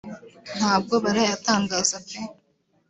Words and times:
ntabwo 0.57 0.93
barayatangaza 1.03 1.95
pe” 2.07 2.17